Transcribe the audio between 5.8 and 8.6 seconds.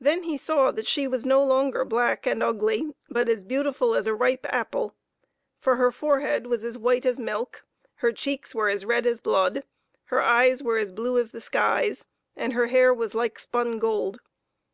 forehead was as white as milk, her cheeks